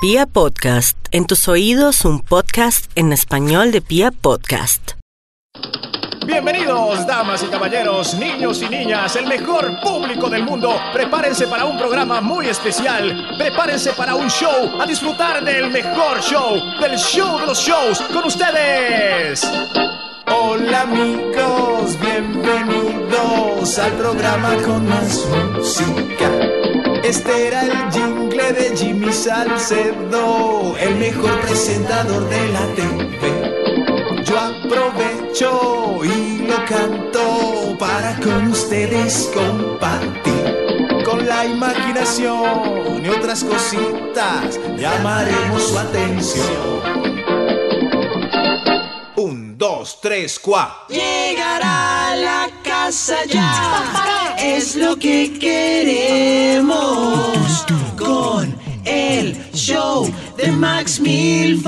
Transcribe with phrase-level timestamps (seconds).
[0.00, 4.92] Pia Podcast, en tus oídos un podcast en español de Pia Podcast.
[6.24, 10.76] Bienvenidos, damas y caballeros, niños y niñas, el mejor público del mundo.
[10.92, 13.34] Prepárense para un programa muy especial.
[13.38, 18.24] Prepárense para un show, a disfrutar del mejor show, del show de los shows, con
[18.24, 19.44] ustedes.
[20.28, 25.26] Hola amigos, bienvenidos al programa con más
[25.56, 26.57] música.
[27.04, 34.24] Este era el jingle de Jimmy Salcedo, el mejor presentador de la TV.
[34.24, 41.02] Yo aprovecho y lo canto para con ustedes compartir.
[41.04, 47.08] Con la imaginación y otras cositas llamaremos su atención.
[49.16, 50.94] Un, dos, tres, cuatro.
[50.94, 52.57] Llegar a la
[52.88, 56.66] casa ya es lo que queremos
[57.98, 58.56] con
[58.86, 61.66] el show de Max Milford.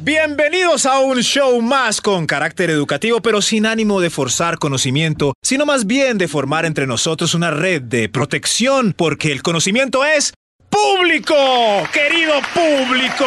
[0.00, 5.66] Bienvenidos a un show más con carácter educativo, pero sin ánimo de forzar conocimiento, sino
[5.66, 10.32] más bien de formar entre nosotros una red de protección, porque el conocimiento es
[10.70, 11.34] público,
[11.92, 13.26] querido público.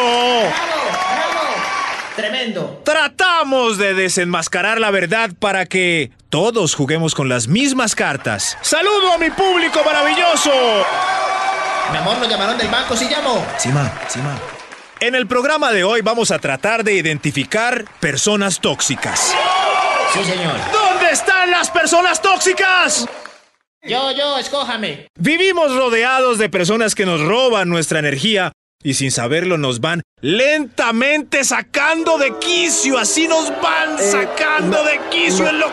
[2.20, 2.82] Tremendo.
[2.84, 8.58] Tratamos de desenmascarar la verdad para que todos juguemos con las mismas cartas.
[8.60, 10.50] ¡Saludo a mi público maravilloso!
[11.90, 13.42] Mi amor, lo llamaron del banco, ¿sí llamó?
[13.56, 14.38] Sima, Sima.
[15.00, 19.34] En el programa de hoy vamos a tratar de identificar personas tóxicas.
[20.12, 20.56] Sí, señor.
[20.70, 23.08] ¿Dónde están las personas tóxicas?
[23.82, 25.06] Yo, yo, escójame.
[25.18, 31.44] Vivimos rodeados de personas que nos roban nuestra energía y sin saberlo nos van lentamente
[31.44, 32.98] sacando de quicio.
[32.98, 35.66] Así nos van sacando de quicio en lo...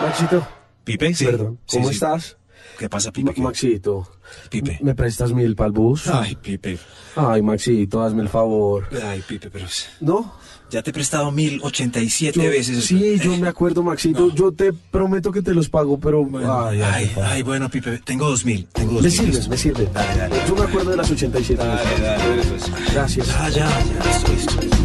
[0.00, 0.46] Maxito,
[0.84, 1.24] Pipe, sí.
[1.24, 1.94] perdón, ¿cómo sí.
[1.94, 2.36] estás?
[2.78, 3.28] ¿Qué pasa, Pipe?
[3.30, 4.10] Ma- ¿Qué- Maxito,
[4.50, 4.78] Pipe.
[4.82, 6.06] ¿me prestas mil para el bus?
[6.08, 6.78] Ay, Pipe.
[7.16, 8.86] Ay, Maxito, hazme el favor.
[9.02, 9.66] Ay, Pipe, pero
[10.00, 10.34] ¿No?
[10.70, 12.84] Ya te he prestado mil ochenta y siete Yo- veces.
[12.84, 14.32] Sí, yo me acuerdo, Maxito.
[14.34, 16.24] Yo te prometo que te los pago, pero...
[16.24, 18.66] Bueno, ay, ay, ay, bueno, Pipe, tengo dos mil.
[18.72, 19.18] Tengo dos Me mil.
[19.18, 19.92] sirves, me sirves.
[19.92, 20.36] Dale, dale.
[20.48, 22.00] Yo me acuerdo de las 87 veces.
[22.00, 22.92] Dale, dale, pues.
[22.94, 23.28] Gracias.
[23.38, 24.76] Ah, ya, ya, listo, listo.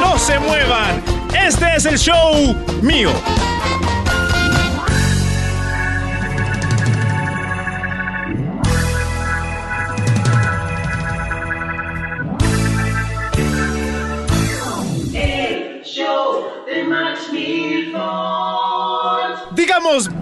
[0.00, 1.02] ¡No se muevan!
[1.46, 3.10] Este es el show mío.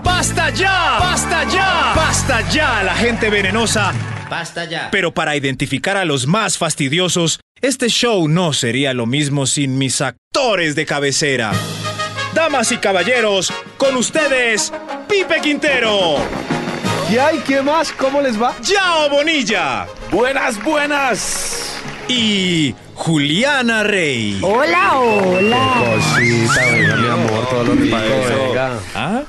[0.03, 3.93] Basta ya, basta ya, basta ya la gente venenosa.
[4.29, 4.89] Basta ya.
[4.91, 10.01] Pero para identificar a los más fastidiosos, este show no sería lo mismo sin mis
[10.01, 11.53] actores de cabecera.
[12.35, 14.73] Damas y caballeros, con ustedes,
[15.09, 16.17] Pipe Quintero,
[17.11, 17.39] ¿Qué hay?
[17.41, 17.93] ¿Qué más?
[17.93, 18.55] ¿Cómo les va?
[18.63, 21.77] Yao Bonilla Buenas, buenas.
[22.09, 24.39] y Juliana Rey.
[24.41, 25.85] Hola, hola.
[25.95, 28.79] Cosita, venga, mi amor, todo lo rico, venga.
[28.95, 29.23] ¿Ah?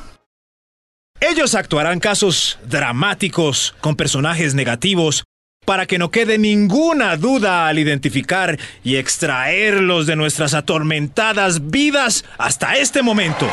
[1.26, 5.24] Ellos actuarán casos dramáticos con personajes negativos
[5.66, 12.76] para que no quede ninguna duda al identificar y extraerlos de nuestras atormentadas vidas hasta
[12.76, 13.50] este momento.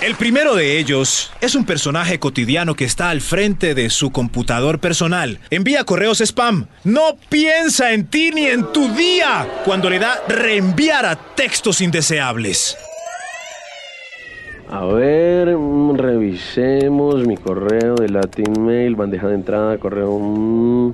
[0.00, 4.80] El primero de ellos es un personaje cotidiano que está al frente de su computador
[4.80, 5.38] personal.
[5.50, 6.66] Envía correos spam.
[6.82, 12.76] No piensa en ti ni en tu día cuando le da reenviar a textos indeseables.
[14.70, 20.92] A ver, mm, revisemos mi correo de Latin Mail, bandeja de entrada, correo, mm,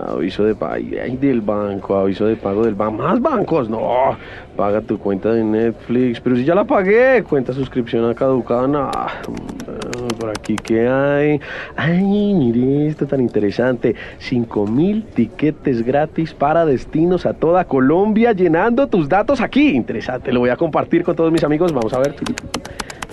[0.00, 4.16] aviso de pago del banco, aviso de pago del banco, más bancos, no,
[4.56, 8.90] paga tu cuenta de Netflix, pero si ya la pagué, cuenta suscripción a caducada, no,
[8.90, 11.40] mm, por aquí que hay,
[11.76, 18.88] ay, mire esto tan interesante, 5 mil tiquetes gratis para destinos a toda Colombia, llenando
[18.88, 22.16] tus datos aquí, interesante, lo voy a compartir con todos mis amigos, vamos a ver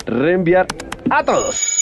[0.06, 0.66] reenviar
[1.10, 1.80] a todos.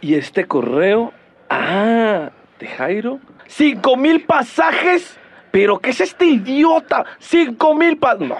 [0.00, 1.12] Y este correo,
[1.48, 5.18] ah, de Jairo, cinco mil pasajes.
[5.50, 7.04] Pero ¿qué es este idiota?
[7.18, 8.28] Cinco mil pasajes.
[8.28, 8.36] No,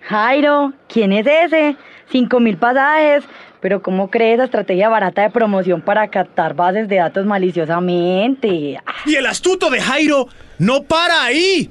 [0.00, 1.76] Jairo, ¿quién es ese?
[2.10, 3.24] Cinco mil pasajes.
[3.60, 8.78] Pero ¿cómo crees esa estrategia barata de promoción para captar bases de datos maliciosamente?
[9.06, 10.28] Y el astuto de Jairo
[10.58, 11.68] no para ahí.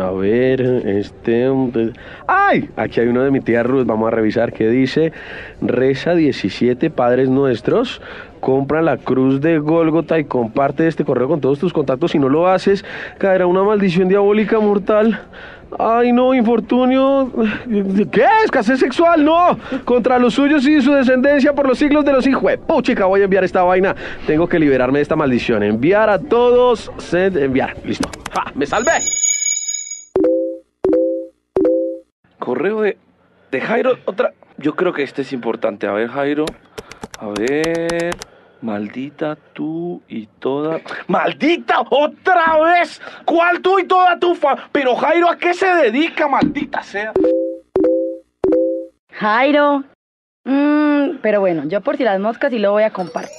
[0.00, 1.48] A ver, este...
[1.50, 1.92] hombre-
[2.26, 2.70] ¡Ay!
[2.76, 3.84] Aquí hay uno de mi tía Ruth.
[3.84, 5.12] Vamos a revisar qué dice.
[5.60, 8.00] Reza 17 Padres Nuestros.
[8.46, 12.12] Compra la cruz de Gólgota y comparte este correo con todos tus contactos.
[12.12, 12.84] Si no lo haces,
[13.18, 15.20] caerá una maldición diabólica mortal.
[15.76, 17.32] Ay, no, infortunio.
[18.12, 18.24] ¿Qué?
[18.44, 19.58] Escasez sexual, no.
[19.84, 22.56] Contra los suyos y su descendencia por los siglos de los hijos.
[22.68, 23.96] Puchica, voy a enviar esta vaina.
[24.28, 25.64] Tengo que liberarme de esta maldición.
[25.64, 26.92] Enviar a todos.
[26.98, 27.76] Send, enviar.
[27.84, 28.08] Listo.
[28.32, 28.52] ¡Ja!
[28.54, 28.92] ¡Me salvé!
[32.38, 32.96] Correo de,
[33.50, 33.98] de Jairo.
[34.04, 34.34] Otra.
[34.56, 35.88] Yo creo que este es importante.
[35.88, 36.44] A ver, Jairo.
[37.18, 38.35] A ver.
[38.62, 40.80] Maldita tú y toda.
[41.06, 41.82] ¡Maldita!
[41.90, 43.00] ¡Otra vez!
[43.24, 44.56] ¿Cuál tú y toda tu fa?
[44.72, 47.12] Pero Jairo, ¿a qué se dedica, maldita sea?
[49.12, 49.84] Jairo.
[50.44, 53.30] Mm, pero bueno, yo por si las moscas sí lo voy a compartir.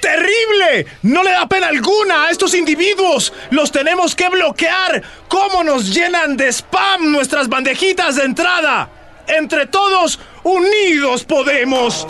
[0.00, 0.86] ¡Terrible!
[1.02, 3.32] No le da pena alguna a estos individuos.
[3.50, 5.02] Los tenemos que bloquear.
[5.28, 8.88] ¿Cómo nos llenan de spam nuestras bandejitas de entrada?
[9.26, 12.06] Entre todos, unidos podemos.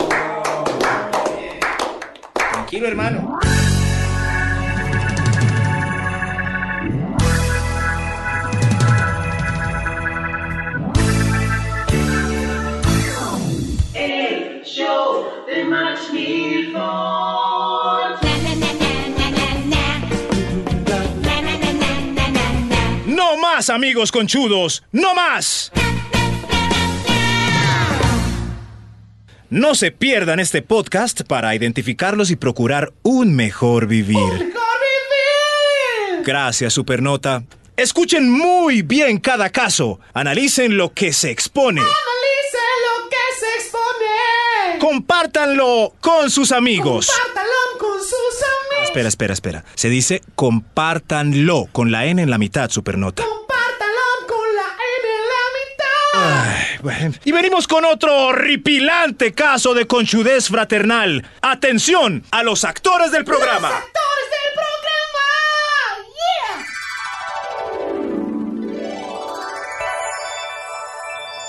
[2.69, 3.39] Tranquilo, hermano.
[13.95, 16.79] El show de Max Milford.
[23.07, 24.83] No más, amigos conchudos.
[24.91, 25.71] No más.
[29.49, 34.53] No se pierdan este podcast para identificarlos y procurar un mejor vivir.
[36.23, 37.43] Gracias, Supernota.
[37.75, 39.99] Escuchen muy bien cada caso.
[40.13, 41.81] Analicen lo que se expone.
[41.81, 44.79] Analice lo que se expone.
[44.79, 47.07] Compártanlo con sus amigos.
[47.07, 48.85] Compártalo con sus amigos.
[48.85, 49.65] Espera, espera, espera.
[49.73, 53.23] Se dice compártanlo con la N en la mitad, Supernota.
[56.21, 57.15] Ay, bueno.
[57.23, 61.25] Y venimos con otro horripilante caso de conchudez fraternal.
[61.41, 63.69] Atención a los actores del programa.
[63.69, 63.93] Actores
[64.31, 64.69] del programa.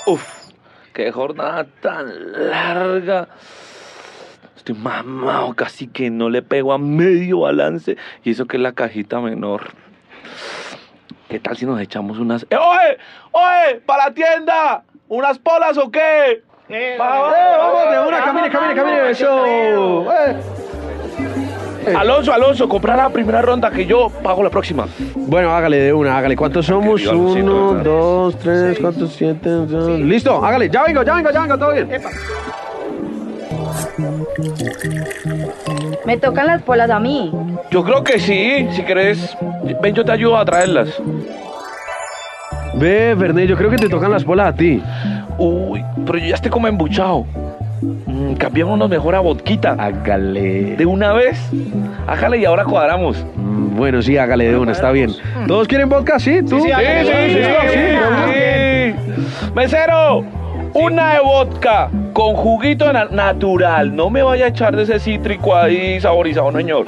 [0.05, 0.23] Uf,
[0.93, 3.27] qué jornada tan larga.
[4.55, 7.97] Estoy mamado, casi que no le pego a medio balance.
[8.23, 9.71] Y eso que es la cajita menor.
[11.31, 12.43] ¿Qué tal si nos echamos unas...
[12.49, 12.97] ¡Eh, oye!
[13.31, 13.79] ¡Oye!
[13.85, 14.83] ¡Para la tienda!
[15.07, 16.43] ¿Unas polas o qué?
[16.99, 17.33] vamos
[17.89, 19.09] de una, camine, camine, camine.
[19.11, 20.11] Eso.
[20.11, 20.35] Eh.
[21.95, 24.87] Alonso, Alonso, comprar la primera ronda que yo pago la próxima.
[25.15, 26.35] Bueno, hágale de una, hágale.
[26.35, 27.05] ¿Cuántos somos?
[27.05, 29.49] Uno, dos, tres, cuatro, siete.
[29.49, 30.01] dos.
[30.01, 30.69] Listo, hágale.
[30.69, 31.89] Ya vengo, ya vengo, ya vengo, todo bien.
[36.05, 37.31] Me tocan las polas a mí.
[37.71, 39.37] Yo creo que sí, si querés.
[39.81, 40.89] Ven, yo te ayudo a traerlas.
[42.75, 44.81] Ve, Verne, yo creo que te tocan las bolas a ti.
[45.37, 47.25] Uy, pero yo ya estoy como embuchado.
[47.81, 49.75] Mm, cambiémonos mejor a vodquita.
[49.77, 50.75] Hágale.
[50.75, 51.39] De una vez.
[52.07, 53.23] Hágale y ahora cuadramos.
[53.35, 55.11] Mm, Bueno, sí, hágale de una, está bien.
[55.47, 56.19] ¿Todos quieren vodka?
[56.19, 56.41] ¿Sí?
[56.43, 56.59] ¿Tú?
[56.61, 59.49] Sí, sí, sí, sí.
[59.55, 60.23] Mesero,
[60.73, 63.95] una de vodka con juguito na- natural.
[63.95, 66.85] No me vaya a echar de ese cítrico ahí saborizado, señor.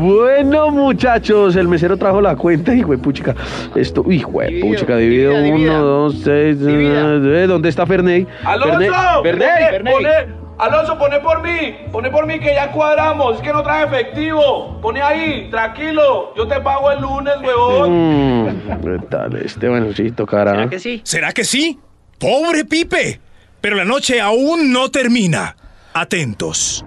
[0.00, 3.34] Bueno, muchachos, el mesero trajo la cuenta, hijo de puchica.
[3.74, 5.78] Esto, hijo de puchica, divida, uno, divida.
[5.78, 6.64] dos, seis.
[6.64, 7.14] Divida.
[7.16, 8.26] eh, ¿Dónde está Ferney?
[8.44, 9.48] Alonso, Ferney,
[9.82, 13.62] pone- pone- Alonso, pone por mí, pone por mí que ya cuadramos, es que no
[13.62, 14.80] trae efectivo.
[14.80, 18.44] Pone ahí, tranquilo, yo te pago el lunes, huevón.
[18.44, 19.68] Mm, ¿Qué tal este?
[19.68, 20.52] Bueno, sí, tocará.
[20.54, 21.00] ¿Será que sí?
[21.04, 21.78] ¿Será que sí?
[22.18, 23.20] Pobre Pipe.
[23.60, 25.54] Pero la noche aún no termina.
[25.94, 26.84] Atentos.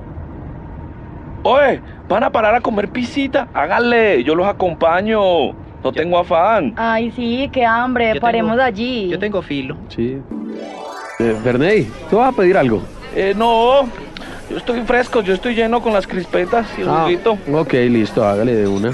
[1.43, 3.47] Oye, ¿van a parar a comer pisita?
[3.53, 5.53] Háganle, yo los acompaño.
[5.83, 6.73] No tengo afán.
[6.77, 8.13] Ay, sí, qué hambre.
[8.15, 9.09] Yo Paremos tengo- allí.
[9.09, 9.77] Yo tengo filo.
[9.89, 10.21] Sí.
[11.19, 12.81] Eh, ¿tú vas a pedir algo?
[13.15, 13.83] Eh, no,
[14.49, 17.37] yo estoy fresco, yo estoy lleno con las crispetas y el Ah, juguito.
[17.53, 18.89] ok, listo, hágale de una.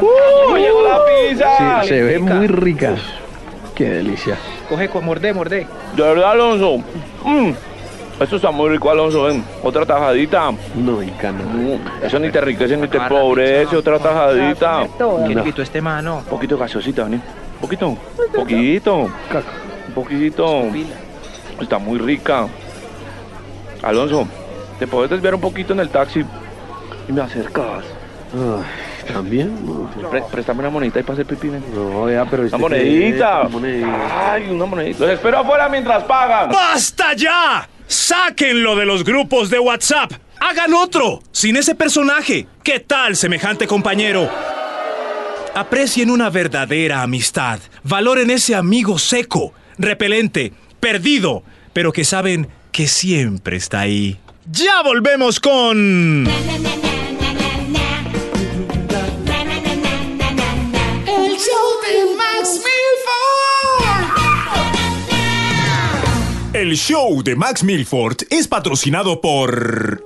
[0.00, 0.56] ¡Uh!
[0.56, 1.82] ¡Llegó la pizza!
[1.82, 2.34] Sí, se ve rica.
[2.34, 2.94] muy rica.
[3.74, 4.36] Qué delicia.
[4.68, 5.66] Coge, co- mordé, mordé.
[5.94, 6.78] De verdad, Alonso.
[7.24, 7.50] mm,
[8.18, 9.24] Esto está muy rico, Alonso.
[9.24, 10.50] Ven, otra tajadita.
[10.74, 10.98] No, no.
[11.02, 13.76] Mm, Eso ni te enriquece ni te empobrece.
[13.76, 14.86] Otra tajadita.
[15.26, 16.18] ¿Quién quitó este mano?
[16.18, 17.16] Un poquito gaseosita, Dani.
[17.16, 17.88] Un poquito.
[17.88, 17.98] Un
[18.34, 18.96] poquito.
[19.00, 20.62] Un poquito.
[21.60, 22.46] Está muy rica.
[23.82, 24.28] Alonso,
[24.78, 26.24] ¿te puedes desviar un poquito en el taxi?
[27.08, 27.84] Y me acercas.
[28.34, 29.64] Ay, ¿También?
[29.64, 31.62] No, Pre- préstame una monedita y para hacer pipí, ven.
[31.74, 32.44] no ya, pero...
[32.44, 33.40] este Una qué es, monedita.
[33.42, 34.32] una monedita.
[34.32, 34.98] Ay, una monedita.
[35.04, 36.50] Los espero afuera mientras pagan.
[36.50, 37.68] ¡Basta ya!
[37.86, 40.10] ¡Sáquenlo de los grupos de WhatsApp!
[40.40, 41.20] ¡Hagan otro!
[41.30, 42.48] Sin ese personaje.
[42.64, 44.28] ¿Qué tal, semejante compañero?
[45.54, 47.60] Aprecien una verdadera amistad.
[47.84, 50.52] Valoren ese amigo seco, repelente,
[50.86, 54.20] perdido, pero que saben que siempre está ahí.
[54.48, 56.28] Ya volvemos con...
[56.28, 56.28] El
[61.42, 63.86] show de Max Milford.
[66.54, 70.04] El show de Max Milford es patrocinado por...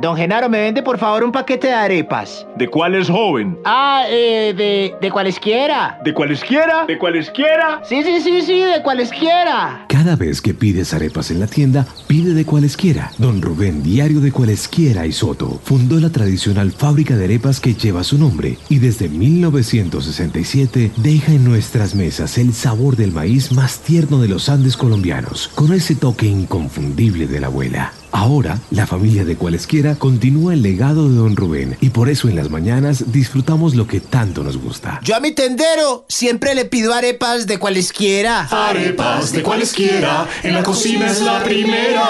[0.00, 2.44] Don Genaro, ¿me vende por favor un paquete de arepas?
[2.60, 3.58] ¿De cuál es joven?
[3.64, 5.98] Ah, eh, de, de cualesquiera.
[6.04, 6.84] ¿De cualesquiera?
[6.86, 7.80] ¿De cualesquiera?
[7.88, 9.86] Sí, sí, sí, sí, de cualesquiera.
[9.88, 13.12] Cada vez que pides arepas en la tienda, pide de cualesquiera.
[13.16, 18.04] Don Rubén, diario de cualesquiera y Soto, fundó la tradicional fábrica de arepas que lleva
[18.04, 24.20] su nombre y desde 1967 deja en nuestras mesas el sabor del maíz más tierno
[24.20, 27.94] de los Andes colombianos, con ese toque inconfundible de la abuela.
[28.12, 32.34] Ahora, la familia de cualesquiera continúa el legado de Don Rubén y por eso en
[32.34, 35.00] las mañanas disfrutamos lo que tanto nos gusta.
[35.02, 38.48] Yo a mi tendero siempre le pido arepas de cualesquiera.
[38.50, 42.04] Arepas de cualesquiera, en la cocina es la primera.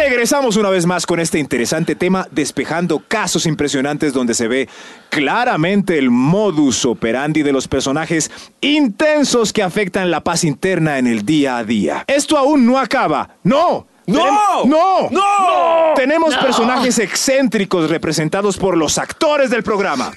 [0.00, 4.66] Regresamos una vez más con este interesante tema, despejando casos impresionantes donde se ve
[5.10, 8.30] claramente el modus operandi de los personajes
[8.62, 12.04] intensos que afectan la paz interna en el día a día.
[12.06, 13.36] Esto aún no acaba.
[13.44, 13.86] ¡No!
[14.06, 14.64] ¡No!
[14.64, 15.10] ¡No!
[15.10, 15.94] ¡No!
[15.94, 20.12] Tenemos personajes excéntricos representados por los actores del programa.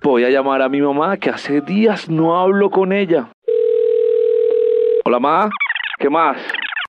[0.00, 3.28] Voy a llamar a mi mamá que hace días no hablo con ella.
[5.04, 5.50] Hola, mamá.
[5.98, 6.36] ¿Qué más?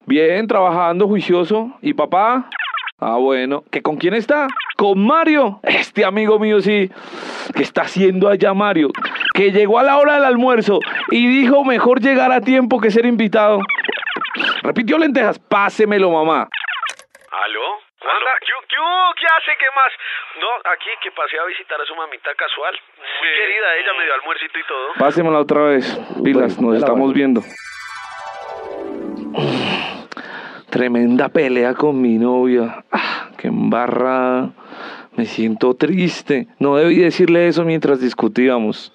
[0.09, 1.69] Bien, trabajando, juicioso.
[1.83, 2.49] ¿Y papá?
[2.99, 3.63] Ah, bueno.
[3.71, 4.47] ¿Que con quién está?
[4.75, 5.59] Con Mario.
[5.61, 6.89] Este amigo mío, sí.
[7.55, 8.89] ¿Qué está haciendo allá Mario?
[9.35, 10.79] Que llegó a la hora del almuerzo
[11.11, 13.59] y dijo mejor llegar a tiempo que ser invitado.
[14.63, 15.37] Repitió lentejas.
[15.37, 16.49] Pásemelo, mamá.
[17.45, 17.69] ¿Aló?
[18.01, 19.13] Wanda, ¿qué, qué hubo?
[19.13, 19.57] ¿Qué hace?
[19.59, 19.93] ¿Qué más?
[20.41, 22.73] No, aquí que pasé a visitar a su mamita casual.
[22.97, 24.87] Muy querida, ella me dio almuercito y todo.
[24.97, 25.85] Pásemela otra vez.
[26.23, 27.41] Pilas, nos estamos viendo.
[30.69, 32.83] Tremenda pelea con mi novia.
[32.91, 34.51] Ah, qué embarrada.
[35.15, 36.47] Me siento triste.
[36.59, 38.93] No debí decirle eso mientras discutíamos.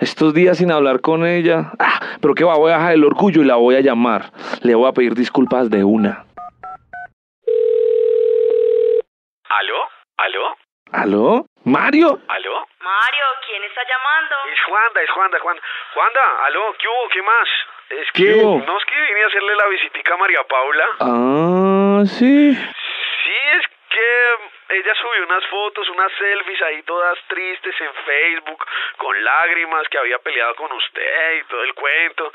[0.00, 1.72] Estos días sin hablar con ella.
[1.78, 4.32] Ah, pero qué va, voy a dejar el orgullo y la voy a llamar.
[4.62, 6.24] Le voy a pedir disculpas de una.
[9.48, 9.80] ¿Aló?
[10.16, 10.56] ¿Aló?
[10.90, 11.46] ¿Aló?
[11.64, 12.18] ¿Mario?
[12.28, 12.66] ¿Aló?
[12.80, 14.34] Mario, ¿quién está llamando?
[14.52, 15.56] Es Juanda, es Juanda, Juan.
[15.94, 16.60] Juanda, ¿aló?
[16.78, 17.08] ¿Qué hubo?
[17.12, 17.48] ¿Qué más?
[17.90, 18.58] Es ¿Qué que, hubo?
[18.66, 20.86] no es que vine a hacerle la visitica a María Paula.
[21.00, 22.52] Ah, sí.
[22.54, 28.64] Sí, es que ella subió unas fotos, unas selfies ahí todas tristes en Facebook,
[28.98, 32.32] con lágrimas, que había peleado con usted y todo el cuento.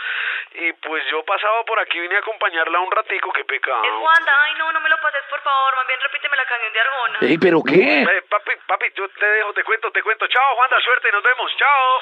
[0.56, 4.00] Y pues yo pasaba por aquí, vine a acompañarla un ratico, qué pecado.
[4.02, 6.80] Wanda, ay no, no me lo pases por favor, más bien repíteme la canción de
[6.80, 7.18] Arjona.
[7.22, 8.02] Ey, ¿pero qué?
[8.04, 10.28] Eh, papi, papi, yo te dejo, te cuento, te cuento.
[10.28, 11.52] Chao, Juanda, suerte, nos vemos.
[11.58, 12.02] Chao.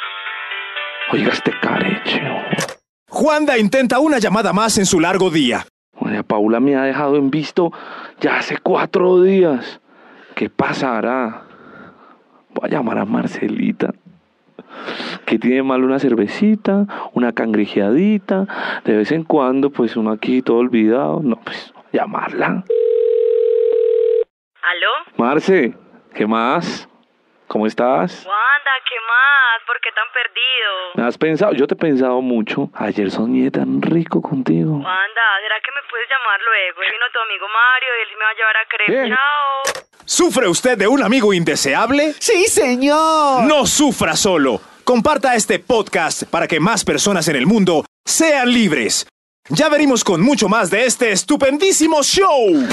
[1.14, 2.22] Oiga este careche.
[3.10, 5.66] Juanda intenta una llamada más en su largo día.
[6.00, 7.72] María Paula me ha dejado en visto
[8.22, 9.82] ya hace cuatro días.
[10.36, 11.44] ¿Qué pasará?
[12.54, 13.94] Voy a llamar a Marcelita.
[15.26, 20.58] Que tiene mal una cervecita, una cangrejeadita, de vez en cuando, pues uno aquí todo
[20.58, 21.20] olvidado.
[21.24, 22.64] No, pues, llamarla.
[24.62, 24.92] ¿Aló?
[25.18, 25.74] Marce,
[26.14, 26.88] ¿qué más?
[27.48, 28.28] ¿Cómo estás?
[28.88, 29.64] ¿Qué más?
[29.66, 30.72] ¿Por qué tan perdido?
[30.96, 31.54] ¿Me has pensado?
[31.54, 32.70] Yo te he pensado mucho.
[32.76, 34.74] Ayer soñé tan rico contigo.
[34.74, 36.80] Wanda, ¿será que me puedes llamar luego?
[36.82, 39.10] Vino tu amigo Mario y él me va a llevar a creer.
[39.10, 39.86] Chao.
[40.06, 42.14] ¿Sufre usted de un amigo indeseable?
[42.20, 43.44] Sí, señor.
[43.44, 44.60] No sufra solo.
[44.84, 49.08] Comparta este podcast para que más personas en el mundo sean libres.
[49.50, 52.68] Ya venimos con mucho más de este estupendísimo show.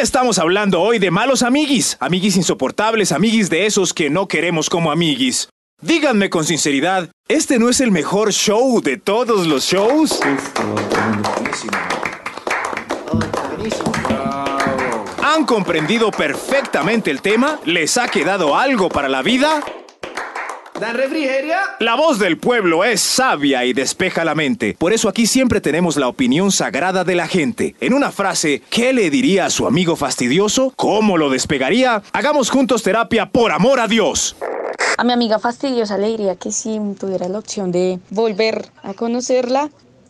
[0.00, 4.90] Estamos hablando hoy de malos amiguis, amiguis insoportables, amiguis de esos que no queremos como
[4.90, 5.50] amiguis.
[5.82, 10.20] Díganme con sinceridad, ¿este no es el mejor show de todos los shows?
[15.22, 17.60] ¿Han comprendido perfectamente el tema?
[17.64, 19.62] ¿Les ha quedado algo para la vida?
[21.80, 24.74] La voz del pueblo es sabia y despeja la mente.
[24.78, 27.74] Por eso aquí siempre tenemos la opinión sagrada de la gente.
[27.80, 30.72] En una frase, ¿qué le diría a su amigo fastidioso?
[30.76, 32.02] ¿Cómo lo despegaría?
[32.12, 34.36] Hagamos juntos terapia por amor a Dios.
[34.96, 39.68] A mi amiga fastidiosa le diría que si tuviera la opción de volver a conocerla,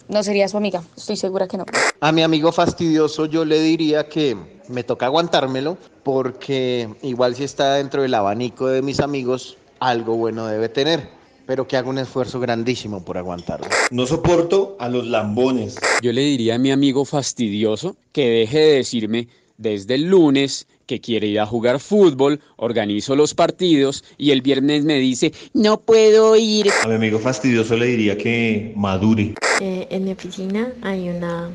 [0.09, 0.85] no sería su amiga.
[0.97, 1.65] Estoy segura que no.
[2.01, 4.37] A mi amigo fastidioso yo le diría que
[4.69, 10.47] me toca aguantármelo porque igual si está dentro del abanico de mis amigos, algo bueno
[10.47, 11.09] debe tener,
[11.47, 13.67] pero que haga un esfuerzo grandísimo por aguantarlo.
[13.91, 15.79] No soporto a los lambones.
[16.03, 21.01] Yo le diría a mi amigo fastidioso que deje de decirme desde el lunes que
[21.01, 26.35] quiere ir a jugar fútbol, organizo los partidos y el viernes me dice, no puedo
[26.37, 26.69] ir.
[26.83, 29.35] A mi amigo fastidioso le diría que madure.
[29.61, 31.51] Eh, en mi oficina hay una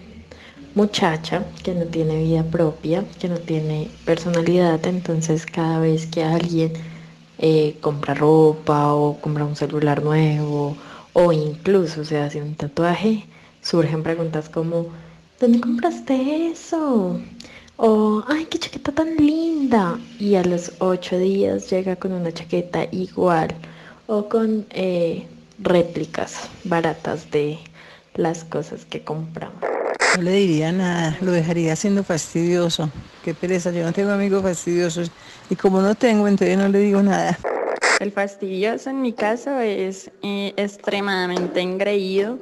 [0.75, 6.73] muchacha que no tiene vida propia, que no tiene personalidad, entonces cada vez que alguien
[7.37, 10.77] eh, compra ropa o compra un celular nuevo
[11.13, 13.25] o incluso se hace un tatuaje,
[13.61, 14.87] surgen preguntas como,
[15.39, 17.19] ¿dónde compraste eso?
[17.77, 19.97] O, ay, qué chaqueta tan linda.
[20.19, 23.55] Y a los ocho días llega con una chaqueta igual
[24.07, 25.25] o con eh,
[25.59, 27.59] réplicas baratas de
[28.15, 29.55] las cosas que compramos.
[30.17, 32.89] No le diría nada, lo dejaría siendo fastidioso.
[33.23, 35.11] Qué pereza, yo no tengo amigos fastidiosos
[35.49, 37.37] y como no tengo, entonces no le digo nada.
[37.99, 42.39] El fastidioso en mi caso es eh, extremadamente engreído,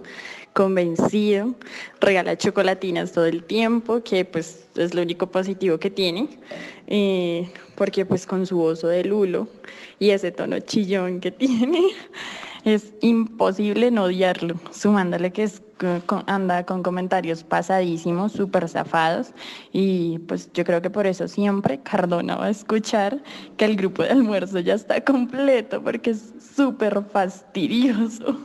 [0.53, 1.53] convencido,
[2.00, 6.39] regala chocolatinas todo el tiempo, que pues es lo único positivo que tiene,
[6.88, 9.48] eh, porque pues con su oso de lulo
[10.00, 11.81] y ese tono chillón que tiene,
[12.65, 15.61] es imposible no odiarlo, sumándole que es,
[16.05, 19.31] con- anda con comentarios pasadísimos, súper zafados,
[19.71, 23.21] y pues yo creo que por eso siempre Cardona va a escuchar
[23.57, 28.37] que el grupo de almuerzo ya está completo, porque es súper fastidioso.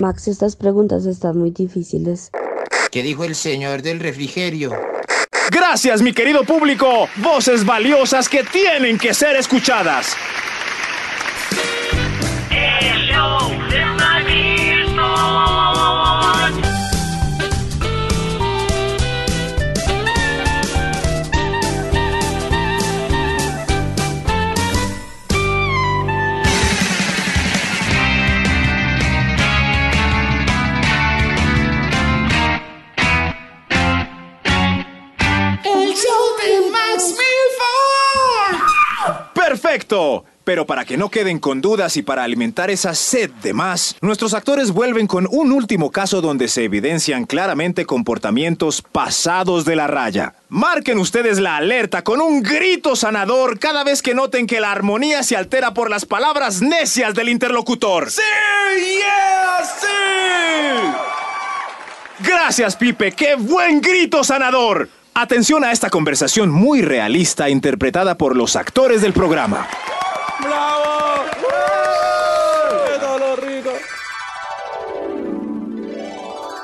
[0.00, 2.30] Max, estas preguntas están muy difíciles.
[2.90, 4.72] ¿Qué dijo el señor del refrigerio?
[5.52, 7.08] Gracias, mi querido público.
[7.16, 10.16] Voces valiosas que tienen que ser escuchadas.
[39.50, 40.24] Perfecto.
[40.44, 44.32] Pero para que no queden con dudas y para alimentar esa sed de más, nuestros
[44.32, 50.34] actores vuelven con un último caso donde se evidencian claramente comportamientos pasados de la raya.
[50.48, 55.24] Marquen ustedes la alerta con un grito sanador cada vez que noten que la armonía
[55.24, 58.08] se altera por las palabras necias del interlocutor.
[58.08, 58.22] ¡Sí!
[59.00, 59.64] ¡Yeah!
[59.80, 59.86] ¡Sí!
[62.20, 63.10] Gracias, Pipe.
[63.10, 64.99] ¡Qué buen grito sanador!
[65.14, 69.66] Atención a esta conversación muy realista interpretada por los actores del programa.
[70.42, 71.24] ¡Bravo!
[71.40, 71.50] ¡Qué!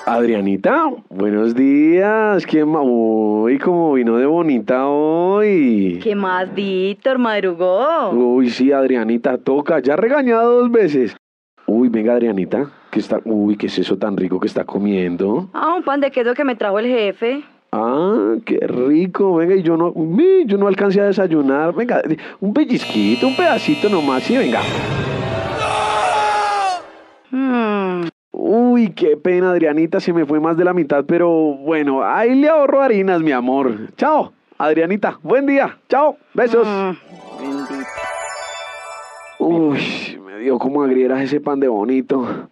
[0.06, 2.46] Adrianita, buenos días.
[2.46, 5.98] ¿Quién ma- Uy, como vino de bonita hoy.
[6.02, 7.18] ¿Qué más, Víctor?
[7.18, 8.11] ¿Madrugó?
[8.11, 9.80] Uy, sí, Adrianita, toca.
[9.80, 11.16] Ya regañado dos veces.
[11.66, 12.70] Uy, venga, Adrianita.
[12.90, 13.20] ¿Qué está?
[13.24, 15.50] Uy, ¿qué es eso tan rico que está comiendo?
[15.52, 17.42] Ah, un pan de queso que me trajo el jefe.
[17.72, 19.37] Ah, qué rico.
[19.37, 19.92] Venga, y yo no,
[20.46, 21.74] yo no alcancé a desayunar.
[21.74, 22.02] Venga,
[22.40, 24.61] un pellizquito, un pedacito nomás, sí, venga.
[27.31, 28.09] Hmm.
[28.33, 32.48] Uy, qué pena, Adrianita, se me fue más de la mitad, pero bueno, ahí le
[32.48, 33.94] ahorro harinas, mi amor.
[33.96, 35.79] Chao, Adrianita, buen día.
[35.88, 36.66] Chao, besos.
[39.38, 42.48] Uy, me dio como agrieras ese pan de bonito.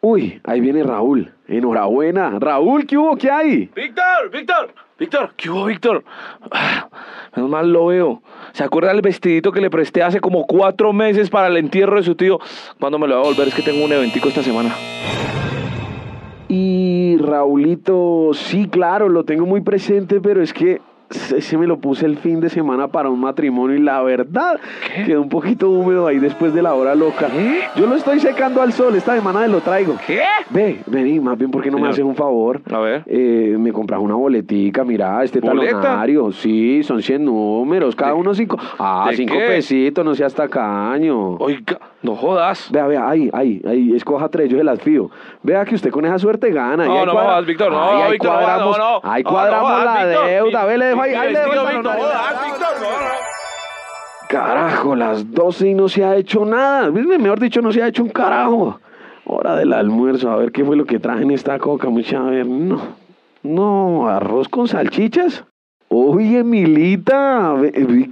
[0.00, 1.32] Uy, ahí viene Raúl.
[1.48, 2.38] Enhorabuena.
[2.38, 3.16] Raúl, ¿qué hubo?
[3.16, 3.68] ¿Qué hay?
[3.74, 4.30] ¡Víctor!
[4.32, 4.74] ¡Víctor!
[4.96, 5.30] ¡Víctor!
[5.36, 6.04] ¿Qué hubo, Víctor?
[6.52, 6.88] Ah,
[7.34, 8.22] menos mal lo veo.
[8.52, 12.04] ¿Se acuerda del vestidito que le presté hace como cuatro meses para el entierro de
[12.04, 12.38] su tío?
[12.78, 13.48] ¿Cuándo me lo va a volver?
[13.48, 14.72] Es que tengo un eventico esta semana.
[16.48, 20.80] Y Raulito, sí, claro, lo tengo muy presente, pero es que
[21.10, 24.58] ese me lo puse el fin de semana para un matrimonio y la verdad
[25.06, 27.28] quedó un poquito húmedo ahí después de la hora loca.
[27.76, 29.96] Yo lo estoy secando al sol, esta semana lo traigo.
[30.06, 30.20] ¿Qué?
[30.50, 32.60] Ve, vení, más bien, ¿por qué no me haces un favor?
[32.72, 33.02] A ver.
[33.06, 35.80] Eh, me compras una boletica, mira, este ¿Boleta?
[35.80, 36.32] talonario.
[36.32, 38.58] Sí, son 100 números, cada uno cinco.
[38.78, 39.46] Ah, cinco qué?
[39.46, 41.36] pesitos, no seas tacaño.
[41.36, 42.70] Oiga, no jodas.
[42.70, 45.10] Vea, vea, ahí, ahí, ahí, escoja tres, yo se las fío.
[45.42, 46.86] Vea que usted con esa suerte gana.
[46.86, 49.00] No, no jodas, Víctor, no, Ahí, Víctor, cuadramos, no, no.
[49.10, 50.64] ahí No, cuadramos la deuda.
[50.64, 52.04] Ve, le dejo ahí, ahí le dejo Víctor, talonario.
[52.04, 53.28] jodas, Víctor, no, no.
[54.28, 56.90] Carajo, las 12 y no se ha hecho nada.
[56.90, 58.78] Mejor dicho, no se ha hecho un carajo.
[59.24, 62.18] Hora del almuerzo, a ver qué fue lo que traje en esta coca, mucha.
[62.18, 62.80] A ver, no.
[63.42, 65.44] No, arroz con salchichas.
[65.88, 67.54] Oye, Milita,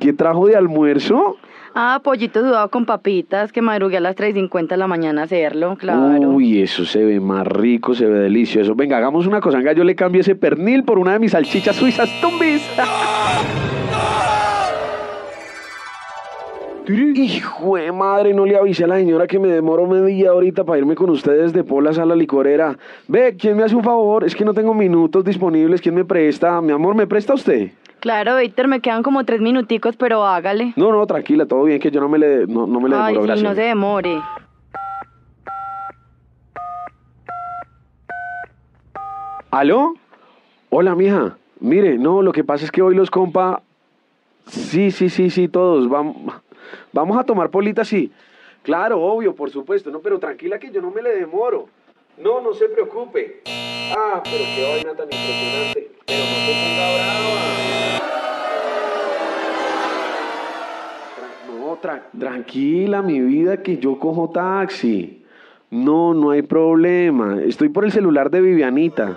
[0.00, 1.36] ¿qué trajo de almuerzo?
[1.74, 5.76] Ah, pollito sudado con papitas, que madrugué a las 3.50 de la mañana a hacerlo,
[5.76, 6.30] claro.
[6.30, 8.74] Uy, eso se ve más rico, se ve delicioso.
[8.74, 9.58] Venga, hagamos una cosa.
[9.58, 12.62] Venga, yo le cambio ese pernil por una de mis salchichas suizas tumbis.
[16.88, 20.78] Hijo de madre, no le avisé a la señora que me demoro media horita para
[20.78, 22.78] irme con ustedes de polas a la licorera.
[23.08, 24.22] Ve, ¿quién me hace un favor?
[24.24, 25.80] Es que no tengo minutos disponibles.
[25.80, 26.60] ¿Quién me presta?
[26.60, 27.72] Mi amor, ¿me presta usted?
[27.98, 30.74] Claro, Víctor, me quedan como tres minuticos, pero hágale.
[30.76, 33.14] No, no, tranquila, todo bien, que yo no me le, no, no me le Ay,
[33.14, 33.42] demoro, sí, gracias.
[33.50, 34.20] no se demore.
[39.50, 39.94] ¿Aló?
[40.70, 41.36] Hola, mija.
[41.60, 43.62] Mire, no, lo que pasa es que hoy los compa...
[44.46, 45.88] Sí, sí, sí, sí, todos.
[45.88, 46.16] Vamos,
[46.92, 48.10] vamos a tomar politas, sí.
[48.62, 49.90] Claro, obvio, por supuesto.
[49.90, 51.68] No, pero tranquila que yo no me le demoro.
[52.18, 53.42] No, no se preocupe.
[53.46, 55.90] Ah, pero qué vaina tan impresionante.
[56.06, 57.36] Pero no se ponga brava.
[61.58, 65.22] No, tra- tranquila, mi vida, que yo cojo taxi.
[65.70, 67.42] No, no hay problema.
[67.42, 69.16] Estoy por el celular de Vivianita.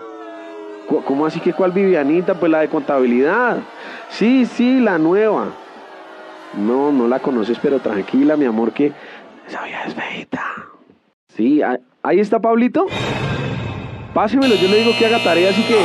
[0.90, 2.34] ¿Cómo así que cuál Vivianita?
[2.34, 3.58] Pues la de contabilidad.
[4.10, 5.50] Sí, sí, la nueva.
[6.58, 8.92] No, no la conoces, pero tranquila, mi amor, que
[9.48, 10.44] esa vieja es feita.
[11.28, 12.88] Sí, ah- ahí está Pablito.
[14.14, 15.78] Pásemelo, yo le digo que haga tarea, así que...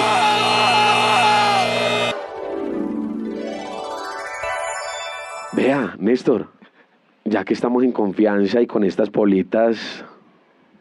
[5.53, 6.49] Vea, Néstor,
[7.25, 10.05] ya que estamos en confianza y con estas politas,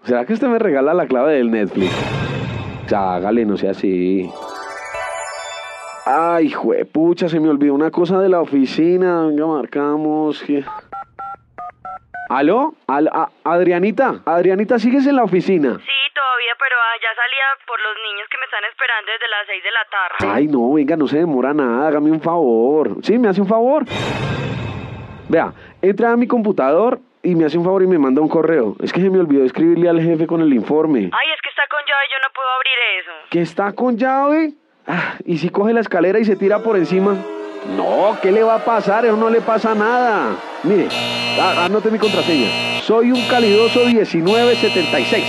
[0.03, 1.91] ¿será que usted me regala la clave del Netflix?
[2.93, 4.29] Hágale, no sea así.
[6.06, 9.25] Ay, juepucha, se me olvidó una cosa de la oficina.
[9.27, 10.43] Venga, marcamos.
[12.29, 12.73] ¿Aló?
[12.88, 15.69] Al- a- Adrianita, Adrianita, ¿sigues en la oficina?
[15.77, 19.45] Sí, todavía, pero ah, ya salía por los niños que me están esperando desde las
[19.47, 20.36] 6 de la tarde.
[20.36, 22.97] Ay, no, venga, no se demora nada, hágame un favor.
[23.03, 23.17] ¿Sí?
[23.19, 23.86] ¿Me hace un favor?
[25.29, 28.75] Vea, entra a mi computador y me hace un favor y me manda un correo.
[28.83, 30.99] Es que se me olvidó escribirle al jefe con el informe.
[31.13, 33.12] Ay, es que está con llave, yo no puedo abrir eso.
[33.29, 34.53] ¿Que está con llave?
[34.88, 37.15] Ah, ¿Y si coge la escalera y se tira por encima?
[37.77, 39.05] No, ¿qué le va a pasar?
[39.05, 40.36] Eso no le pasa nada.
[40.63, 40.89] Mire,
[41.39, 42.81] a- anote mi contraseña.
[42.81, 45.23] Soy un calidoso 1976.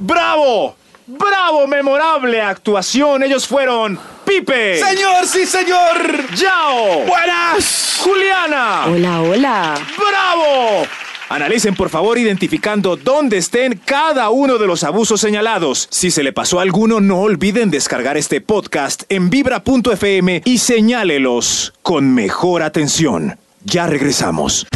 [0.00, 0.74] ¡Bravo!
[1.06, 1.66] ¡Bravo!
[1.68, 3.22] ¡Memorable actuación!
[3.22, 4.80] Ellos fueron Pipe.
[4.80, 6.34] Señor, sí, señor.
[6.34, 7.04] Yao.
[7.06, 8.00] Buenas.
[8.02, 8.86] Juliana.
[8.86, 9.74] Hola, hola.
[9.96, 10.86] ¡Bravo!
[11.28, 15.88] Analicen por favor identificando dónde estén cada uno de los abusos señalados.
[15.90, 22.14] Si se le pasó alguno, no olviden descargar este podcast en vibra.fm y señálelos con
[22.14, 23.38] mejor atención.
[23.64, 24.66] Ya regresamos.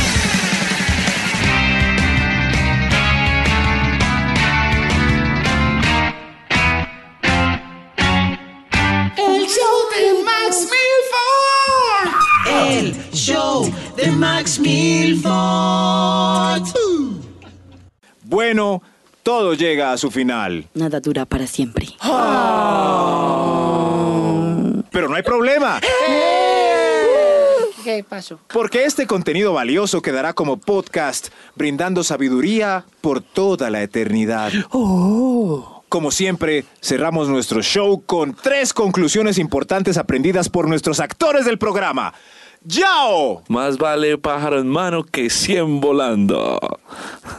[14.59, 15.31] Milford.
[18.25, 18.83] Bueno,
[19.23, 20.67] todo llega a su final.
[20.75, 21.89] Nada dura para siempre.
[24.91, 25.81] Pero no hay problema,
[27.85, 28.39] ¿Qué pasó?
[28.53, 34.53] porque este contenido valioso quedará como podcast, brindando sabiduría por toda la eternidad.
[34.71, 42.13] Como siempre, cerramos nuestro show con tres conclusiones importantes aprendidas por nuestros actores del programa.
[42.63, 43.43] ¡Yao!
[43.49, 46.61] Más vale pájaro en mano que 100 volando.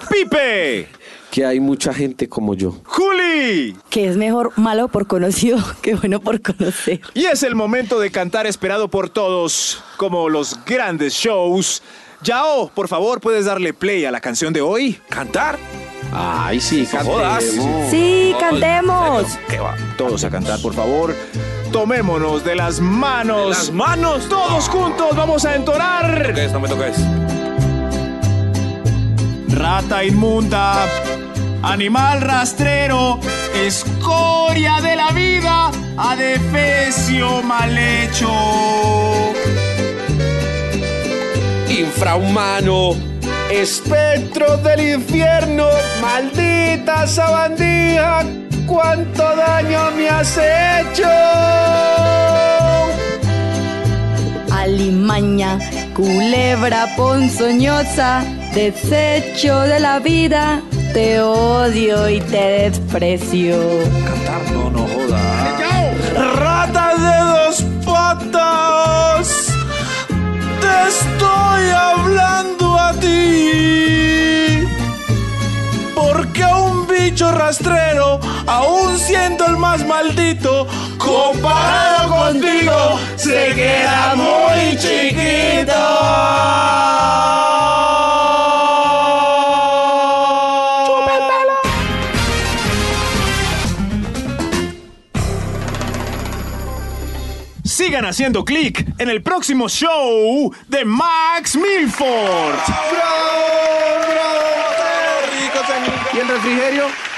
[0.10, 0.88] ¡Pipe!
[1.30, 2.76] Que hay mucha gente como yo.
[2.86, 3.78] ¡Juli!
[3.92, 7.02] Que es mejor malo por conocido que bueno por conocer.
[7.14, 11.84] Y es el momento de cantar esperado por todos, como los grandes shows.
[12.24, 15.00] Yao, por favor, ¿puedes darle play a la canción de hoy?
[15.08, 15.60] ¿Cantar?
[16.12, 17.44] Ay, sí, cantemos.
[17.92, 19.38] Sí, cantemos.
[19.48, 19.78] ¿Qué va?
[19.98, 21.16] Todos a cantar, por favor.
[21.72, 23.44] Tomémonos de las manos.
[23.44, 24.28] ¿De las manos?
[24.28, 26.34] Todos juntos vamos a entonar.
[26.52, 26.98] No me toques.
[29.48, 30.86] Rata inmunda,
[31.64, 33.20] animal rastrero,
[33.56, 38.30] escoria de la vida, adefesio mal hecho.
[41.70, 42.96] Infrahumano,
[43.50, 45.68] espectro del infierno,
[46.02, 48.26] maldita sabandija,
[48.72, 51.10] cuánto daño me has hecho.
[54.52, 55.60] Alimaña,
[55.94, 60.62] culebra ponzoñosa, desecho de la vida,
[60.94, 63.58] te odio y te desprecio.
[64.06, 65.20] Cantar no, no joda.
[66.36, 67.56] Rata de dos
[67.86, 69.28] patas,
[70.62, 74.68] te estoy hablando a ti.
[75.96, 85.74] Porque un bicho rastrero, aún siendo el más maldito, comparado contigo, se queda muy chiquito.
[97.64, 102.60] Sigan haciendo clic en el próximo show de Max Milford.
[106.14, 107.11] ¿Y el refrigerio?